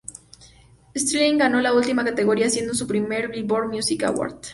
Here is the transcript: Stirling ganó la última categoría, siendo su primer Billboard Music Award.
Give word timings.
Stirling 0.97 1.37
ganó 1.37 1.61
la 1.61 1.75
última 1.75 2.03
categoría, 2.03 2.49
siendo 2.49 2.73
su 2.73 2.87
primer 2.87 3.29
Billboard 3.29 3.67
Music 3.69 4.03
Award. 4.05 4.39